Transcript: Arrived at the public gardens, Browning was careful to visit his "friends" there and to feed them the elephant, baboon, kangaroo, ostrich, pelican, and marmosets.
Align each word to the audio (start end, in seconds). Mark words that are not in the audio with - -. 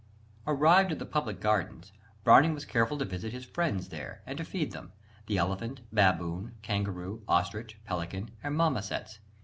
Arrived 0.47 0.91
at 0.91 0.97
the 0.97 1.05
public 1.05 1.39
gardens, 1.39 1.91
Browning 2.23 2.55
was 2.55 2.65
careful 2.65 2.97
to 2.97 3.05
visit 3.05 3.33
his 3.33 3.45
"friends" 3.45 3.89
there 3.89 4.23
and 4.25 4.35
to 4.39 4.43
feed 4.43 4.71
them 4.71 4.93
the 5.27 5.37
elephant, 5.37 5.81
baboon, 5.93 6.55
kangaroo, 6.63 7.21
ostrich, 7.27 7.77
pelican, 7.85 8.31
and 8.41 8.55
marmosets. 8.55 9.19